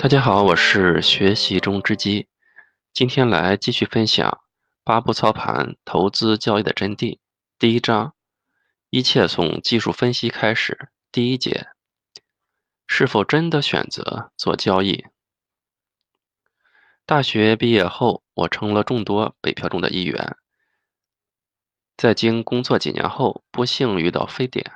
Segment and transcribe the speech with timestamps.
[0.00, 2.28] 大家好，我是学习中之基，
[2.92, 4.40] 今天来继续分享
[4.84, 7.18] 八步操盘投资交易的真谛。
[7.58, 8.14] 第一章，
[8.90, 10.90] 一切从技术分析开始。
[11.10, 11.66] 第一节，
[12.86, 15.04] 是否真的选择做交易？
[17.04, 20.36] 大学毕业后，我成了众多北漂中的一员。
[21.96, 24.74] 在经工作几年后，不幸遇到非典，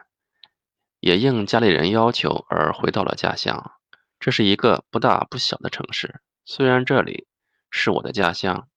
[0.98, 3.78] 也应家里人要求而回到了家乡。
[4.22, 7.26] 这是一个不大不小的城市，虽然这里
[7.72, 8.68] 是我的家乡，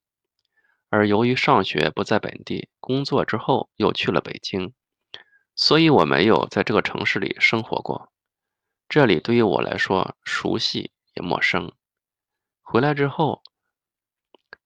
[0.90, 4.74] 而由于上学不在本地，工作之后又去了北京，
[5.56, 8.12] 所以我没有在这个城市里生活过。
[8.90, 11.72] 这里对于我来说熟悉也陌生。
[12.64, 13.44] 回来之后，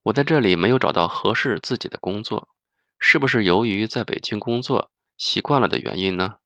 [0.04, 2.48] 我在这里没有找到合适自己的工作，
[2.98, 6.38] 是不是由于在北京工作习惯了的原因呢？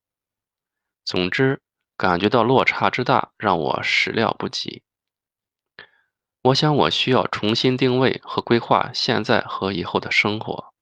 [1.04, 1.60] 总之。
[1.96, 4.82] 感觉到落差之大，让我始料不及。
[6.42, 10.74] 我想，我需要重新定位和规划现在和以后的生活。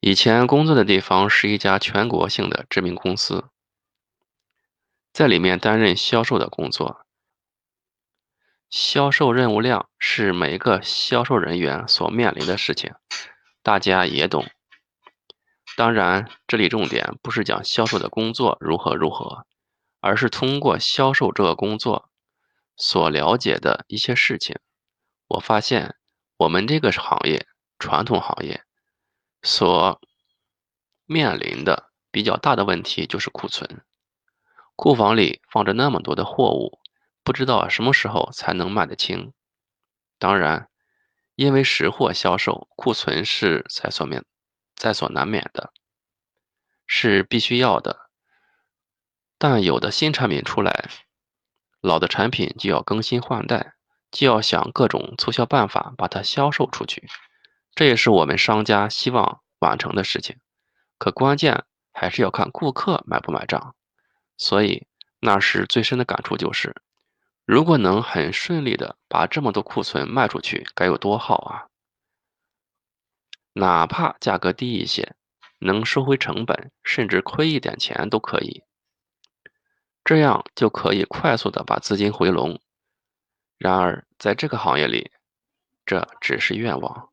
[0.00, 3.48] 以前工作的地方是一家全国性的知名公司，
[5.12, 7.06] 在里面担任销售的工作。
[8.68, 12.94] 销售任务量是每个销售人员所面临的事情，
[13.62, 14.46] 大家也懂。
[15.74, 19.46] 当然，这里重点不是讲销售的工作如何如何，
[20.00, 22.10] 而是通过销售这个工作
[22.76, 24.58] 所了解的一些事情。
[25.28, 25.96] 我发现
[26.36, 27.46] 我们这个行业，
[27.78, 28.64] 传统行业
[29.42, 30.00] 所
[31.06, 33.82] 面临的比较大的问题就是库存。
[34.76, 36.80] 库房里放着那么多的货物，
[37.24, 39.32] 不知道什么时候才能卖得清。
[40.18, 40.68] 当然，
[41.34, 44.24] 因为实货销售，库存是才所面。
[44.76, 45.72] 在所难免的，
[46.86, 48.10] 是必须要的。
[49.38, 50.88] 但有的新产品出来，
[51.80, 53.74] 老的产品就要更新换代，
[54.10, 57.08] 就要想各种促销办法把它销售出去。
[57.74, 60.36] 这也是我们商家希望完成的事情。
[60.98, 63.74] 可关键还是要看顾客买不买账。
[64.36, 64.86] 所以
[65.20, 66.74] 那时最深的感触就是，
[67.44, 71.66] 如果能很顺利的把这么多库存卖出去，该有多好啊！
[73.54, 75.14] 哪怕价格低一些，
[75.58, 78.62] 能收回成本，甚至亏一点钱都可以，
[80.04, 82.60] 这样就可以快速的把资金回笼。
[83.58, 85.12] 然而，在这个行业里，
[85.84, 87.10] 这只是愿望。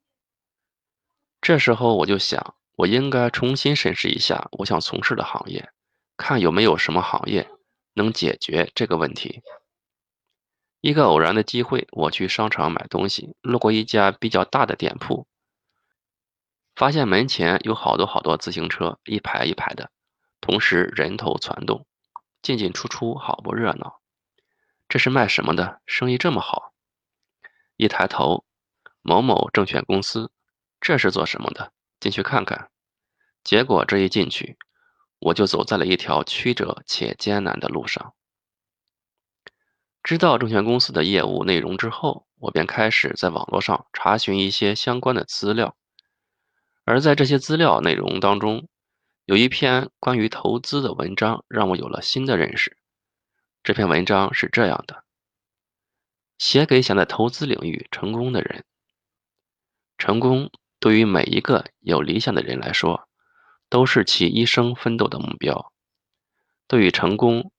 [1.41, 5.69] 这时候我就想，我应该重新审视一下我想从事的行业，
[6.17, 7.49] 看有没有什么行业
[7.93, 9.41] 能解决这个问题。
[10.81, 15.27] 一个偶然的机会，我去商场买东西，路过一家比较大的店铺。
[16.79, 19.91] 发现门前有好多好多自行车，一排一排的，
[20.39, 21.85] 同时人头攒动，
[22.41, 23.99] 进进出出，好不热闹。
[24.87, 25.81] 这是卖什么的？
[25.85, 26.71] 生意这么好？
[27.75, 28.45] 一抬头，
[29.01, 30.31] 某某证券公司，
[30.79, 31.73] 这是做什么的？
[31.99, 32.69] 进去看看。
[33.43, 34.57] 结果这一进去，
[35.19, 38.13] 我就走在了一条曲折且艰难的路上。
[40.01, 45.75] 知道证券公司的业务内容之后，我便开始在网络上查询一些相关的资料。
[46.89, 48.67] 而在这些资料内容当中，
[49.25, 52.77] 有一篇关于投资的文章，让我有了新的认识。
[53.61, 55.03] 这篇文章是这样的：
[56.39, 58.65] 写给想在投资领域成功的人。
[59.99, 63.07] 成功对于每一个有理想的人来说，
[63.69, 65.71] 都是其一生奋斗的目标。
[66.67, 67.51] 对于成功，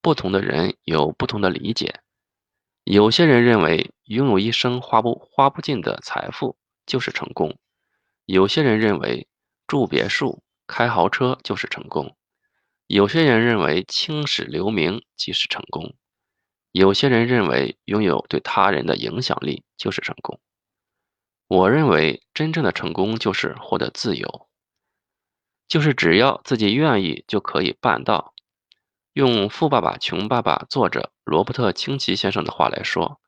[0.00, 1.98] 不同的人有不同的理解。
[2.84, 6.56] 有些人认为，拥有一生花不花不尽的财富
[6.86, 7.58] 就是成功。
[8.30, 9.26] 有些人认为
[9.66, 12.14] 住别墅、开豪车就是成功；
[12.86, 15.94] 有些人认为青史留名即是成功；
[16.70, 20.38] 有些人认为拥有对他人的影响力就是成功。
[21.46, 24.50] 我认为真正的成功就是获得自由，
[25.66, 28.34] 就是只要自己愿意就可以办到。
[29.14, 33.22] 用《富爸爸穷爸爸》作者罗伯特清崎先生的话来说，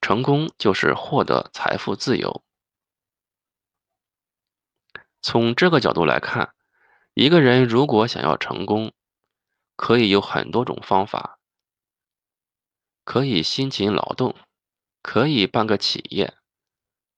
[0.00, 2.44] 成功就是获得财富自由。
[5.22, 6.52] 从这个角度来看，
[7.14, 8.92] 一个人如果想要成功，
[9.76, 11.38] 可以有很多种方法。
[13.04, 14.34] 可以辛勤劳动，
[15.00, 16.34] 可以办个企业，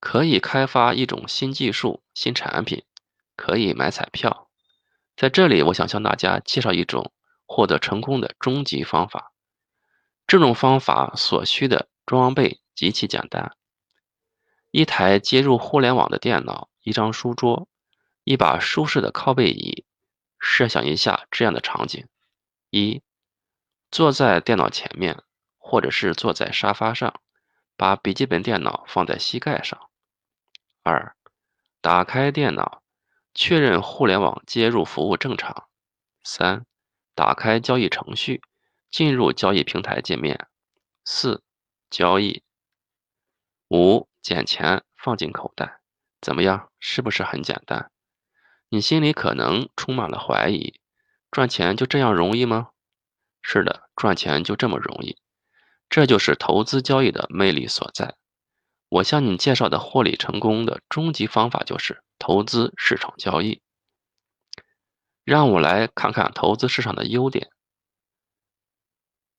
[0.01, 2.85] 可以开发一种新技术、新产品，
[3.37, 4.51] 可以买彩票。
[5.17, 7.11] 在这里，我想向大家介绍一种
[7.47, 9.33] 获得成功的终极方法。
[10.27, 13.56] 这种方法所需的装备极其简单：
[14.71, 17.67] 一台接入互联网的电脑，一张书桌。
[18.25, 19.85] 一把舒适的靠背椅，
[20.38, 22.06] 设想一下这样的场景：
[22.71, 23.03] 一、
[23.91, 25.23] 坐在电脑前面，
[25.59, 27.21] 或者是坐在沙发上，
[27.76, 29.91] 把笔记本电脑放在膝盖上。
[30.82, 31.15] 二，
[31.81, 32.82] 打开电脑，
[33.35, 35.69] 确认互联网接入服务正常。
[36.23, 36.65] 三，
[37.15, 38.43] 打开交易程序，
[38.91, 40.49] 进入交易平台界面。
[41.05, 41.43] 四，
[41.91, 42.43] 交易。
[43.69, 45.81] 五，捡钱放进口袋。
[46.23, 46.70] 怎么样？
[46.81, 47.91] 是不是很简单？
[48.69, 50.81] 你心里可能充满了怀疑：
[51.31, 52.71] 赚钱就这样容易吗？
[53.43, 55.19] 是的，赚钱就这么容易。
[55.89, 58.17] 这就是投资交易的魅力所在。
[58.89, 63.61] 我向你介绍的获利成功的终极方法就是投资市场交易。
[65.25, 67.51] 让我来看看投资市场的优点。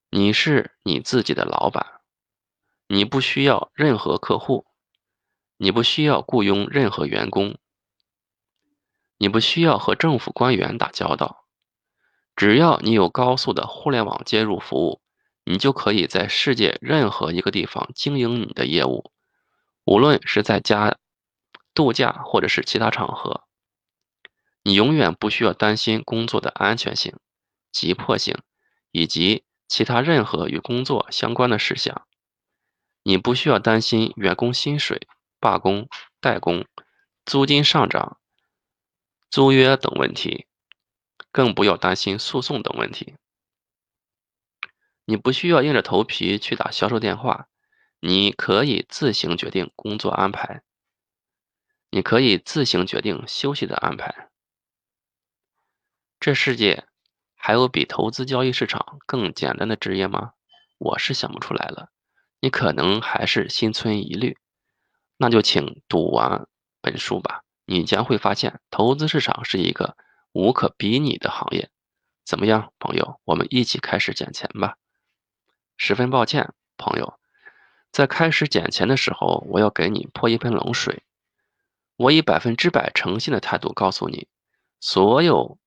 [0.10, 2.02] 你是你自己的老板，
[2.88, 4.66] 你不需要任何客户，
[5.58, 7.58] 你不需要雇佣任何员工，
[9.18, 11.46] 你不需要和政府官员打交道。
[12.36, 15.02] 只要你有高速的互联网接入服务，
[15.46, 19.12] 你就可以在世界任何一个地方经营你的业务。
[19.86, 20.98] 无论是在家
[21.74, 23.44] 度假，或者是其他场合，
[24.64, 27.16] 你永远不需要担心工作的安全性、
[27.72, 28.38] 急迫性
[28.92, 32.06] 以及其他任何与工作相关的事项。
[33.04, 35.08] 你不需要担心员工薪水、
[35.40, 35.88] 罢工、
[36.20, 36.66] 代工、
[37.24, 38.18] 租金上涨、
[39.30, 40.48] 租约等问题，
[41.32, 43.16] 更不要担心诉讼等问题。
[45.06, 47.48] 你不需要硬着头皮去打销售电话。
[48.02, 50.62] 你可以自行决定工作安排，
[51.90, 54.30] 你可以自行决定休息的安排。
[56.20, 56.86] 这世界
[57.34, 60.34] 还有比投资交易市场更简单的职业吗？
[60.78, 61.90] 我是想不出来了。
[62.42, 64.38] 你可能还是心存疑虑，
[65.18, 66.48] 那就请读完
[66.82, 67.45] 本书吧。
[67.66, 69.98] 你将会发现，投资市场是一个
[70.32, 71.70] 无可比拟的行业。
[72.24, 73.20] 怎么样，朋友？
[73.24, 74.78] 我们一起开始捡钱吧。
[75.78, 77.20] 十分抱歉，朋友。
[77.92, 81.04] 在开始捡钱的时候，我要给你泼一盆冷水。
[81.98, 84.28] 我以百分之百诚信的态度告诉你，
[84.80, 85.58] 所有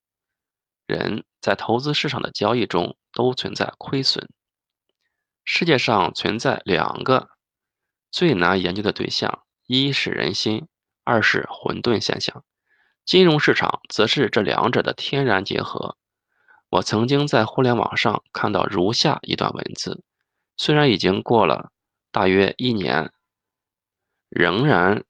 [0.86, 4.28] 人在投资市场的交易中都存在亏损。
[5.44, 7.30] 世界上存在两个
[8.10, 10.68] 最难研究的对象：一是人心，
[11.08, 12.44] 二是混沌现象。
[13.06, 15.96] 金融市场则是这两者的天然结合。
[16.68, 20.04] 我曾经在互联网上看到如下一段文字，
[20.58, 21.72] 虽然已经过了。
[22.10, 23.10] 大约一年，
[24.28, 25.04] 仍然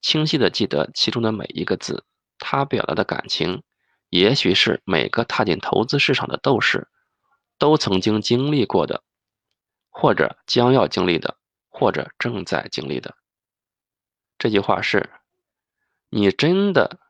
[0.00, 2.06] 清晰的记得其中的每一个字。
[2.38, 3.62] 他表达的感情，
[4.08, 6.88] 也许是每个踏进投资市场的斗士
[7.58, 9.02] 都曾经经历过的，
[9.90, 11.36] 或者将要经历的，
[11.68, 13.14] 或者正在经历的。
[14.38, 15.10] 这句话是：
[16.10, 17.00] 你真的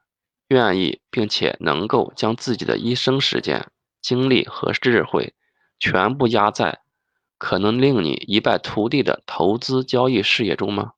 [0.48, 5.34] 愿意并且能够将自己的一生时间、精力和智慧
[5.78, 6.80] 全部压在？
[7.38, 10.94] 可能令你一败涂地的投资交易事业中吗？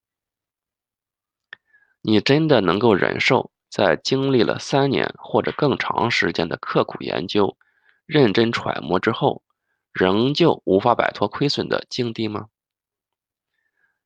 [2.00, 7.58] 你真的能够忍受在经历了三年或者更长时间的刻苦研究、
[8.06, 9.42] 认真揣摩之后，
[9.92, 12.46] 仍旧无法摆脱亏损的境地吗？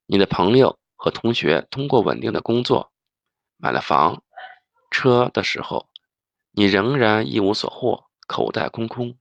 [0.07, 2.91] 你的朋友和同学通过稳定的工作
[3.57, 4.23] 买了房、
[4.91, 5.89] 车的时候，
[6.53, 9.17] 你仍然一无所获，口袋空空。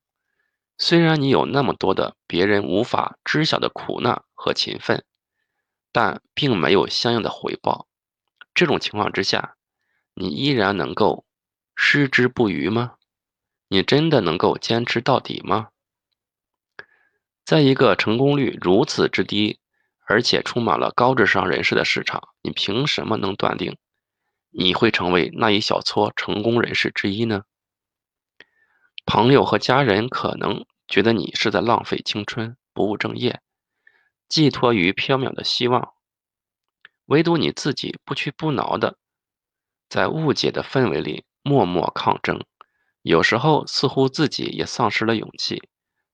[0.77, 5.05] 虽然你有那么多的别人无法知晓的苦难和勤奋，
[5.91, 7.87] 但并没有相应的回报。
[8.53, 9.55] 这种情况之下，
[10.13, 11.25] 你依然能够
[11.75, 12.95] 矢志不渝吗？
[13.69, 15.69] 你真的能够坚持到底吗？
[17.45, 19.59] 在一个成功率如此之低，
[20.05, 23.77] 而且充满了高智商人士的市场，你凭什么能断定
[24.55, 27.43] 你会成为那一小撮成功人士之一呢？
[29.03, 33.41] 朋友和家人可能觉得你是在浪费青春、不务正业、
[34.29, 35.93] 寄托于缥缈的希望，
[37.05, 38.97] 唯独你自己不屈不挠的
[39.89, 42.39] 在误解的氛围里默默抗争，
[43.01, 45.67] 有时候似乎自己也丧失了勇气，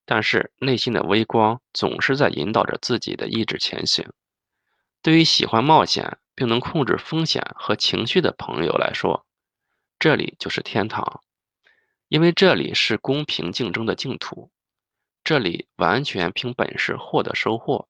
[0.06, 4.10] 但是内心的微光总是在引导着自己的意志前行。
[5.02, 9.26] 对于喜欢冒险并能控制风险和情绪的朋友来说，
[10.00, 11.22] 这里就是天堂。
[12.08, 14.50] 因为这里是公平竞争的净土，
[15.22, 17.90] 这里完全凭本事获得收获，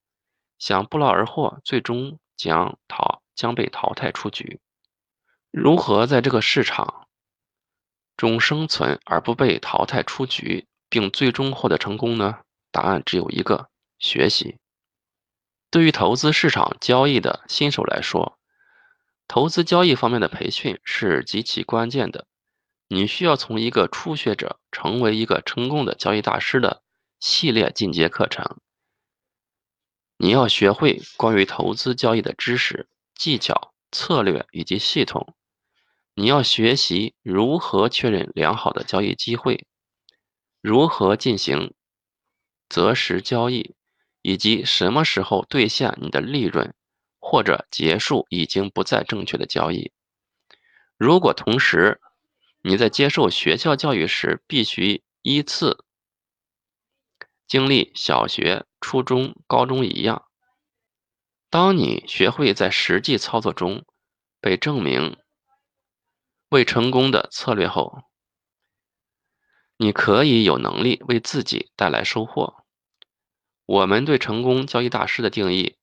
[0.57, 4.59] 想不劳而获，最终将淘将被淘汰出局。
[5.51, 7.07] 如何在这个市场
[8.17, 12.39] 中生存而不被淘汰出局，并最终获得成功呢？
[12.71, 14.57] 答案只有一个：学习。
[15.69, 18.38] 对于投资市场交易的新手来说，
[19.29, 22.25] 投资交易方面的培训是极其关键的。
[22.87, 26.81] 你需要从一个初学者成为一个成功的交易大师的
[27.19, 28.57] 系列进阶课程。
[30.17, 35.35] 你要学会关于投资交易的知识、技巧、策略以及系统。
[36.15, 39.67] 你要学习如何确认良好的交易机会，
[40.59, 41.75] 如何进行
[42.67, 43.75] 择时交易，
[44.23, 46.73] 以及什么时候兑现你的利润，
[47.29, 49.91] 或者结束已经不再正确的交易。
[50.97, 52.01] 如果同时
[52.63, 55.85] 你在接受学校教育时必须依次
[57.47, 60.25] 经历小学、初中、高中一样，
[61.51, 63.85] 当你学会在实际操作中
[64.41, 65.15] 被证明。
[66.49, 68.01] 为成功的策略后，
[69.77, 72.65] 你可以有能力为自己带来收获。
[73.67, 75.77] 我们对成功交易大师的定义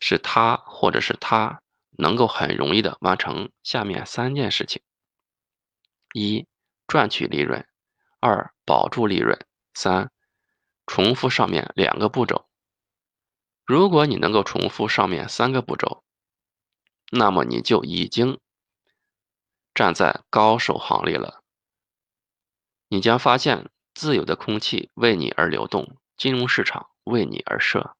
[0.00, 4.82] 是他或者是他能够很容易的完成下面三件事情：
[6.12, 6.46] 一、
[6.86, 7.62] 赚取利润；
[8.20, 9.38] 二、保住利润；
[9.74, 10.10] 三、
[10.86, 12.48] 重复上面两个步骤。
[13.64, 16.04] 如果你能够重复上面三个步骤，
[17.10, 18.40] 那么你就已经。
[19.74, 21.44] 站在高手行列了，
[22.88, 27.96] 你将发现自由的空气为你而流动，金融市场为你而设。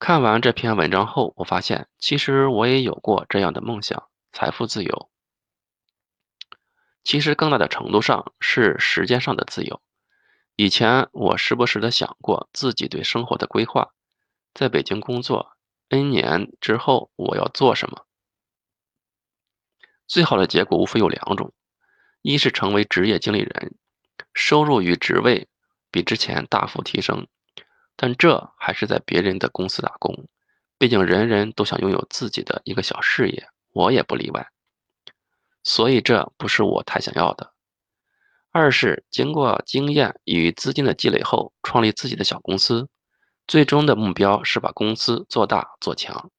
[0.00, 5.10] 看完这篇文章后，我发现其实我也有过这样的梦想：财富自由。
[7.04, 9.82] 其实更大的程度上是时间上的自由。
[10.56, 13.90] 以前我时不时的想过自己对生活的规划，
[14.54, 15.52] 在北京工作
[15.90, 18.06] N 年之后我要做什么。
[20.06, 21.52] 最好的结果无非有两种：
[22.22, 23.76] 一是成为职业经理人，
[24.32, 25.50] 收入与职位
[25.90, 27.26] 比之前大幅提升，
[28.02, 30.26] 但这还是在别人的公司打工，
[30.78, 34.48] 毕竟人人都想拥有自己的一个小事业，我也不例外。
[35.62, 37.52] 所以这不是我太想要的。
[38.52, 42.88] 二是经过经验与资金的积累后，创立自己的小公司，
[43.46, 46.30] 最终的目标是把公司做大做强。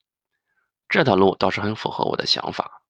[0.89, 2.81] 这条路倒是很符合我的想法。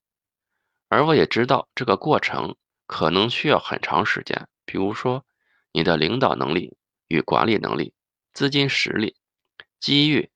[0.87, 2.55] 而我也知道这个过程
[2.87, 5.25] 可能需要很长时间，比如说
[5.73, 6.77] 你的领导能力
[7.09, 7.93] 与管理能力、
[8.33, 9.15] 资金实力、
[9.79, 10.31] 机遇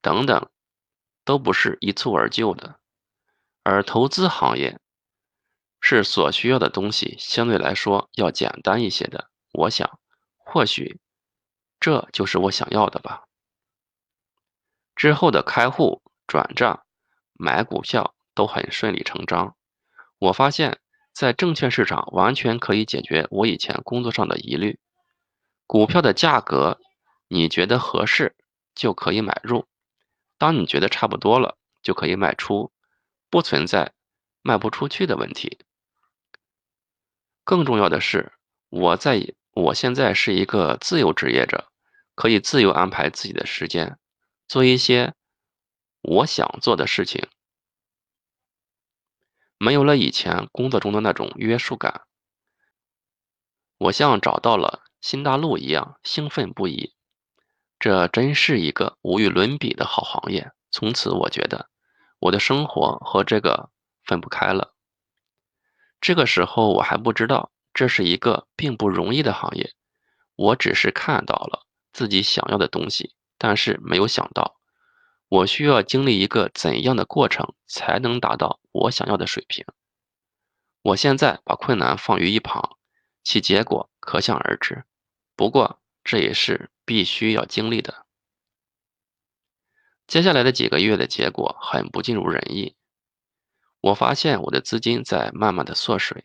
[0.00, 0.50] 等等，
[1.24, 2.78] 都不是一蹴而就的。
[3.62, 4.80] 而投资行业
[5.80, 9.30] 是所需要的东西相对来说要简单一些的。
[9.52, 9.98] 我想，
[10.36, 11.00] 或许
[11.80, 13.24] 这就是我想要的吧。
[14.96, 16.84] 之后的开户、转账、
[17.34, 19.56] 买股票都很顺理成章。
[20.18, 20.80] 我发现，
[21.12, 24.80] 在证券市场完全可以解决我以前工作上的疑虑。
[25.66, 26.80] 股票的价格，
[27.28, 28.34] 你觉得合适
[28.74, 29.66] 就可以买入；
[30.38, 32.72] 当你觉得差不多了，就可以卖出，
[33.30, 33.92] 不存在
[34.42, 35.58] 卖不出去的问题。
[37.44, 38.32] 更重要的是，
[38.68, 41.70] 我在我现在是一个自由职业者，
[42.14, 43.98] 可以自由安排自己的时间，
[44.46, 45.14] 做一些
[46.02, 47.26] 我想做的事情。
[49.58, 52.02] 没有了以前工作中的那种约束感，
[53.78, 56.94] 我像找到了新大陆一样兴奋不已。
[57.78, 60.52] 这真是一个无与伦比的好行业。
[60.70, 61.68] 从此，我觉得
[62.18, 63.70] 我的生活和这个
[64.04, 64.74] 分不开了。
[66.00, 69.72] 这个时候，我还不知道这是一个并不容易的行业。
[70.36, 74.56] 我只是看到了自己想要的东西，但是没有想到。
[75.28, 79.64] 我需要经历一个怎样的过程才能达到我想要的水平？
[80.82, 82.78] 我现在把困难放于一旁，
[83.22, 84.84] 其结果可想而知。
[85.36, 88.06] 不过这也是必须要经历的。
[90.06, 92.74] 接下来的几个月的结果很不尽如人意。
[93.82, 96.24] 我发现我的资金在慢慢的缩水。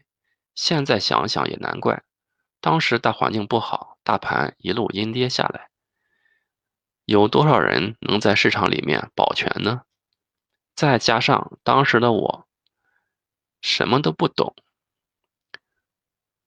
[0.56, 2.06] 现在想想也难怪，
[2.62, 5.70] 当时大环境不好，大盘一路阴跌下来。
[7.04, 9.82] 有多少人能在市场里面保全呢？
[10.75, 12.48] 再加上当时的我
[13.60, 14.56] 什么都不懂，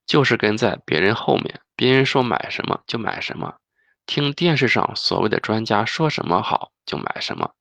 [0.07, 3.59] 就是跟在别人后面，别人说买什么就买什么，
[4.06, 7.54] 听电视上所谓的专家说什么好就买什么，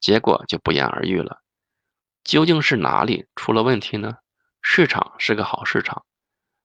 [0.00, 1.42] 结果就不言而喻了。
[2.24, 4.18] 究竟是哪里出了问题呢？
[4.60, 6.04] 市场是个好市场，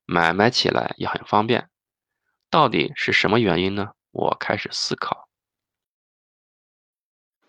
[0.05, 1.69] 买卖起来也很方便，
[2.49, 3.93] 到底是什么原因呢？
[4.11, 5.27] 我开始思考。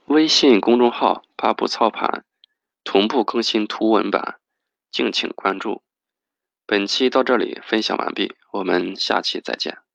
[0.06, 2.24] 微信公众号发布操盘，
[2.82, 4.40] 同步更新图文版，
[4.90, 5.82] 敬请关注。
[6.64, 9.87] 本期到这里分享完毕，我们下期再见。